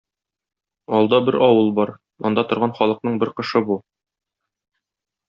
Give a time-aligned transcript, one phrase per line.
[0.99, 1.91] Алда бер авыл бар,
[2.29, 3.79] анда торган халыкның бер кошы бу.